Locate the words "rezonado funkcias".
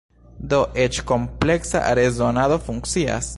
2.01-3.29